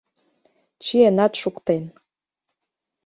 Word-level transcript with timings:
Чиенат 0.83 1.33
шуктен. 1.41 1.83